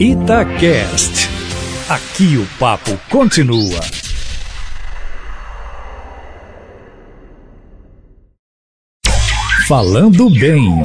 [0.00, 1.28] Itacast.
[1.88, 3.80] Aqui o papo continua.
[9.68, 10.82] Falando bem.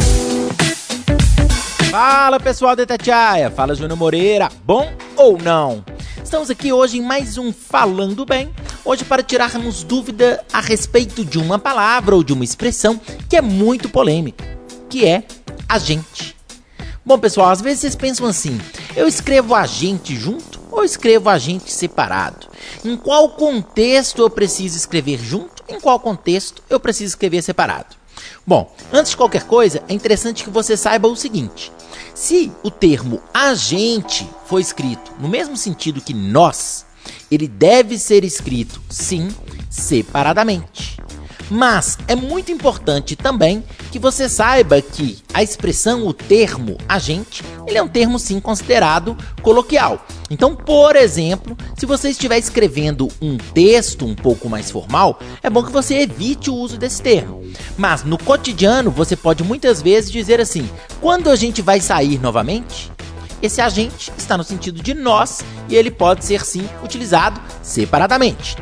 [1.89, 5.83] Fala pessoal da Itatiaia, fala Júnior Moreira, bom ou não?
[6.23, 8.53] Estamos aqui hoje em mais um Falando Bem,
[8.85, 13.41] hoje para tirarmos dúvida a respeito de uma palavra ou de uma expressão que é
[13.41, 14.45] muito polêmica,
[14.87, 15.23] que é
[15.67, 16.28] agente.
[17.09, 18.61] Bom pessoal, às vezes vocês pensam assim,
[18.95, 22.45] eu escrevo agente junto ou escrevo agente separado?
[22.85, 25.63] Em qual contexto eu preciso escrever junto?
[25.67, 27.95] Em qual contexto eu preciso escrever separado?
[28.45, 31.71] Bom, antes de qualquer coisa, é interessante que você saiba o seguinte:
[32.13, 36.85] se o termo agente for escrito no mesmo sentido que nós,
[37.31, 39.29] ele deve ser escrito, sim,
[39.67, 40.88] separadamente.
[41.49, 47.77] Mas é muito importante também que você saiba que a expressão, o termo agente, ele
[47.77, 50.05] é um termo sim considerado coloquial.
[50.29, 55.63] Então, por exemplo, se você estiver escrevendo um texto um pouco mais formal, é bom
[55.63, 57.41] que você evite o uso desse termo.
[57.77, 60.69] Mas no cotidiano, você pode muitas vezes dizer assim:
[61.01, 62.91] quando a gente vai sair novamente?
[63.41, 68.57] Esse agente está no sentido de nós e ele pode ser sim utilizado separadamente.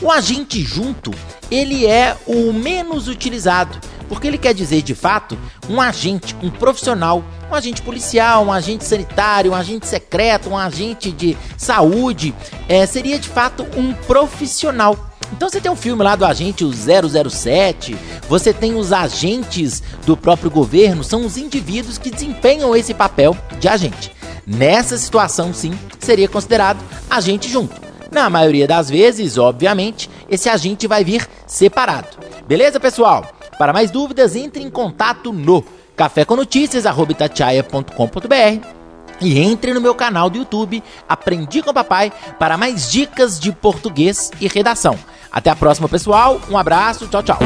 [0.00, 1.10] O agente junto,
[1.50, 7.22] ele é o menos utilizado, porque ele quer dizer de fato um agente, um profissional,
[7.50, 12.34] um agente policial, um agente sanitário, um agente secreto, um agente de saúde,
[12.68, 15.10] é, seria de fato um profissional.
[15.32, 17.96] Então você tem um filme lá do agente o 007,
[18.28, 23.68] você tem os agentes do próprio governo, são os indivíduos que desempenham esse papel de
[23.68, 24.12] agente.
[24.46, 27.80] Nessa situação, sim, seria considerado agente junto.
[28.10, 32.18] Na maioria das vezes, obviamente, esse agente vai vir separado.
[32.46, 33.24] Beleza, pessoal?
[33.58, 35.64] Para mais dúvidas, entre em contato no
[35.96, 38.82] caféconoticias.com.br
[39.20, 44.30] e entre no meu canal do YouTube Aprendi com Papai para mais dicas de português
[44.40, 44.98] e redação.
[45.30, 46.40] Até a próxima, pessoal.
[46.50, 47.06] Um abraço.
[47.08, 47.38] Tchau, tchau.